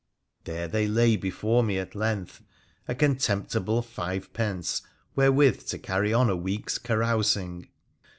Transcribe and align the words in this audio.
There 0.45 0.67
they 0.67 0.87
lay 0.87 1.15
before 1.15 1.61
me 1.61 1.77
at 1.77 1.93
length, 1.93 2.41
a 2.87 2.95
contemptible 2.95 3.83
five 3.83 4.33
pence 4.33 4.81
wherewith 5.15 5.67
to 5.67 5.77
carry 5.77 6.11
on 6.11 6.27
a 6.27 6.35
week's 6.35 6.79
carousing. 6.79 7.69